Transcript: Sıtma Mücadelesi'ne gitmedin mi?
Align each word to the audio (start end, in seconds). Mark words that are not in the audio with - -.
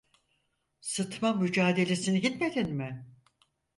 Sıtma 0.81 1.33
Mücadelesi'ne 1.33 2.19
gitmedin 2.19 2.73
mi? 2.73 3.05